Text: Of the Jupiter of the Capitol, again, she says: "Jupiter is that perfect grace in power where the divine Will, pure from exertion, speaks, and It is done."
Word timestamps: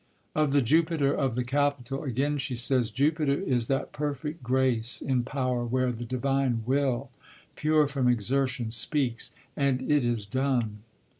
Of 0.33 0.51
the 0.51 0.63
Jupiter 0.63 1.13
of 1.13 1.35
the 1.35 1.43
Capitol, 1.43 2.01
again, 2.05 2.39
she 2.39 2.55
says: 2.55 2.89
"Jupiter 2.89 3.35
is 3.39 3.67
that 3.67 3.91
perfect 3.91 4.41
grace 4.41 4.99
in 4.99 5.21
power 5.21 5.63
where 5.63 5.91
the 5.91 6.05
divine 6.05 6.63
Will, 6.65 7.11
pure 7.55 7.85
from 7.87 8.07
exertion, 8.07 8.71
speaks, 8.71 9.31
and 9.55 9.91
It 9.91 10.03
is 10.03 10.25
done." 10.25 10.79